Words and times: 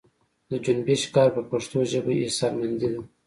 د 0.49 0.51
جنبش 0.63 1.01
کار 1.15 1.29
پر 1.35 1.43
پښتو 1.51 1.77
ژبه 1.91 2.13
احسانمندي 2.23 2.87
ده. 2.93 3.01